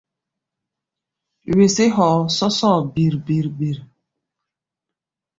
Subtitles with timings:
[1.55, 3.77] Wesé hɔɔ sɔ́sɔ́ɔ bir-bir-bir.